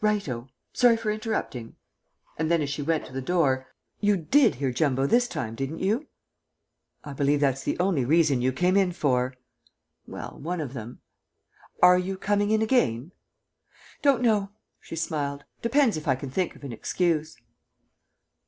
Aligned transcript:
"Right 0.00 0.28
o. 0.28 0.48
Sorry 0.72 0.96
for 0.96 1.08
interrupting." 1.12 1.76
And 2.36 2.50
then 2.50 2.60
as 2.62 2.68
she 2.68 2.82
went 2.82 3.06
to 3.06 3.12
the 3.12 3.22
door, 3.22 3.68
"You 4.00 4.16
did 4.16 4.56
hear 4.56 4.72
Jumbo 4.72 5.06
this 5.06 5.28
time, 5.28 5.54
didn't 5.54 5.78
you?" 5.78 6.08
"I 7.04 7.12
believe 7.12 7.38
that's 7.38 7.62
the 7.62 7.78
only 7.78 8.04
reason 8.04 8.42
you 8.42 8.50
came 8.52 8.76
in 8.76 8.90
for." 8.90 9.36
"Well, 10.04 10.36
one 10.40 10.60
of 10.60 10.72
them." 10.72 11.00
"Are 11.80 11.96
you 11.96 12.16
coming 12.16 12.50
in 12.50 12.60
again?" 12.60 13.12
"Don't 14.02 14.20
know," 14.20 14.50
she 14.80 14.96
smiled. 14.96 15.44
"Depends 15.62 15.96
if 15.96 16.08
I 16.08 16.16
can 16.16 16.32
think 16.32 16.56
of 16.56 16.64
an 16.64 16.72
excuse." 16.72 17.36